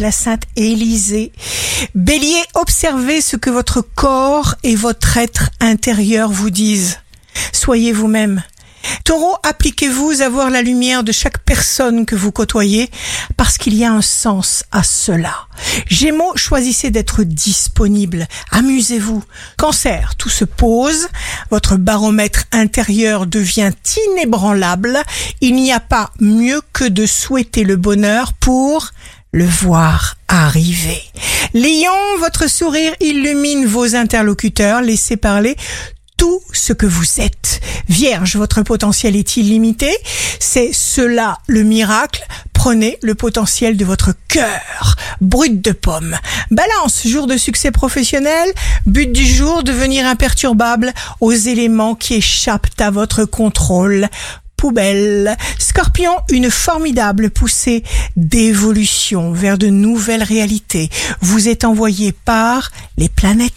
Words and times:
la 0.00 0.12
sainte 0.12 0.44
Élisée. 0.56 1.32
Bélier, 1.94 2.42
observez 2.54 3.20
ce 3.20 3.36
que 3.36 3.50
votre 3.50 3.80
corps 3.80 4.54
et 4.62 4.76
votre 4.76 5.16
être 5.16 5.50
intérieur 5.60 6.30
vous 6.30 6.50
disent. 6.50 6.98
Soyez 7.52 7.92
vous-même. 7.92 8.42
Taureau, 9.04 9.36
appliquez-vous 9.42 10.22
à 10.22 10.28
voir 10.28 10.50
la 10.50 10.62
lumière 10.62 11.02
de 11.02 11.12
chaque 11.12 11.38
personne 11.38 12.06
que 12.06 12.14
vous 12.14 12.32
côtoyez 12.32 12.90
parce 13.36 13.58
qu'il 13.58 13.74
y 13.74 13.84
a 13.84 13.92
un 13.92 14.02
sens 14.02 14.64
à 14.70 14.82
cela. 14.82 15.34
Gémeaux, 15.86 16.36
choisissez 16.36 16.90
d'être 16.90 17.24
disponible. 17.24 18.26
Amusez-vous. 18.50 19.22
Cancer, 19.56 20.14
tout 20.16 20.28
se 20.28 20.44
pose. 20.44 21.08
Votre 21.50 21.76
baromètre 21.76 22.44
intérieur 22.52 23.26
devient 23.26 23.72
inébranlable. 24.10 25.02
Il 25.40 25.54
n'y 25.54 25.72
a 25.72 25.80
pas 25.80 26.10
mieux 26.20 26.60
que 26.72 26.84
de 26.84 27.06
souhaiter 27.06 27.64
le 27.64 27.76
bonheur 27.76 28.32
pour 28.34 28.90
le 29.32 29.44
voir 29.44 30.16
arriver. 30.28 31.02
Lion, 31.54 32.18
votre 32.20 32.48
sourire 32.48 32.92
illumine 33.00 33.66
vos 33.66 33.94
interlocuteurs. 33.94 34.80
Laissez 34.80 35.16
parler 35.16 35.56
tout 36.16 36.40
ce 36.52 36.72
que 36.72 36.86
vous 36.86 37.20
êtes. 37.20 37.60
Vierge, 37.88 38.36
votre 38.36 38.62
potentiel 38.62 39.16
est 39.16 39.36
illimité. 39.36 39.96
C'est 40.40 40.72
cela 40.72 41.38
le 41.46 41.62
miracle. 41.62 42.26
Prenez 42.52 42.98
le 43.02 43.14
potentiel 43.14 43.76
de 43.76 43.84
votre 43.84 44.14
cœur. 44.26 44.96
Brut 45.20 45.62
de 45.62 45.72
pomme. 45.72 46.16
Balance, 46.50 47.06
jour 47.06 47.26
de 47.26 47.36
succès 47.36 47.70
professionnel. 47.70 48.50
But 48.84 49.12
du 49.12 49.24
jour, 49.24 49.62
devenir 49.62 50.06
imperturbable 50.06 50.92
aux 51.20 51.32
éléments 51.32 51.94
qui 51.94 52.14
échappent 52.14 52.80
à 52.80 52.90
votre 52.90 53.24
contrôle 53.24 54.08
poubelle. 54.58 55.36
Scorpion, 55.58 56.10
une 56.30 56.50
formidable 56.50 57.30
poussée 57.30 57.84
d'évolution 58.16 59.32
vers 59.32 59.56
de 59.56 59.68
nouvelles 59.68 60.24
réalités. 60.24 60.90
Vous 61.20 61.48
êtes 61.48 61.64
envoyé 61.64 62.12
par 62.12 62.70
les 62.98 63.08
planètes. 63.08 63.54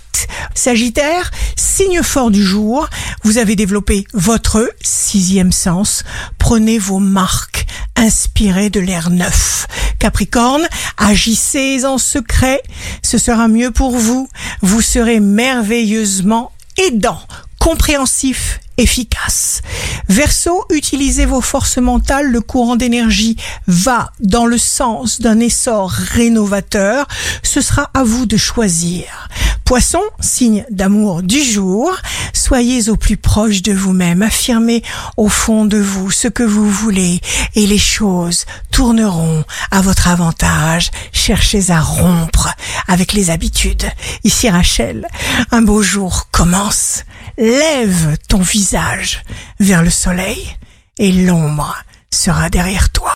Sagittaire, 0.54 1.32
signe 1.58 2.04
fort 2.04 2.30
du 2.30 2.44
jour, 2.44 2.88
vous 3.24 3.40
avez 3.40 3.56
développé 3.56 4.06
votre 4.14 4.72
sixième 4.82 5.52
sens. 5.52 6.04
Prenez 6.38 6.78
vos 6.78 7.00
marques, 7.00 7.66
inspirez 7.96 8.70
de 8.70 8.80
l'air 8.80 9.10
neuf. 9.10 9.66
Capricorne, 9.98 10.68
agissez 10.98 11.84
en 11.84 11.98
secret, 11.98 12.62
ce 13.02 13.18
sera 13.18 13.48
mieux 13.48 13.72
pour 13.72 13.98
vous. 13.98 14.30
Vous 14.62 14.82
serez 14.82 15.20
merveilleusement 15.20 16.52
aidant, 16.78 17.22
compréhensif, 17.60 18.60
efficace. 18.78 19.62
Verseau, 20.12 20.66
utilisez 20.70 21.26
vos 21.26 21.40
forces 21.40 21.78
mentales, 21.78 22.30
le 22.30 22.42
courant 22.42 22.76
d'énergie 22.76 23.38
va 23.68 24.12
dans 24.20 24.46
le 24.46 24.58
sens 24.58 25.22
d'un 25.22 25.40
essor 25.40 25.90
rénovateur, 25.90 27.08
ce 27.44 27.62
sera 27.62 27.90
à 27.94 28.04
vous 28.04 28.26
de 28.26 28.36
choisir. 28.36 29.30
Poisson, 29.64 30.02
signe 30.20 30.66
d'amour 30.70 31.24
du 31.24 31.42
jour, 31.42 31.96
soyez 32.34 32.90
au 32.90 32.98
plus 32.98 33.16
proche 33.16 33.62
de 33.62 33.72
vous-même, 33.72 34.22
affirmez 34.22 34.84
au 35.16 35.30
fond 35.30 35.64
de 35.64 35.78
vous 35.78 36.12
ce 36.12 36.28
que 36.28 36.44
vous 36.44 36.70
voulez 36.70 37.22
et 37.56 37.66
les 37.66 37.78
choses 37.78 38.44
tourneront 38.70 39.46
à 39.72 39.80
votre 39.80 40.10
avantage. 40.10 40.92
Cherchez 41.14 41.70
à 41.70 41.80
rompre 41.80 42.50
avec 42.90 43.14
les 43.14 43.30
habitudes. 43.30 43.90
Ici 44.26 44.50
Rachel, 44.50 45.08
un 45.52 45.62
beau 45.62 45.82
jour 45.82 46.28
commence. 46.32 47.06
Lève 47.42 48.18
ton 48.30 48.38
visage 48.38 49.24
vers 49.60 49.82
le 49.82 49.90
soleil 49.90 50.56
et 51.00 51.12
l'ombre 51.12 51.76
sera 52.12 52.52
derrière 52.52 52.92
toi. 52.92 53.10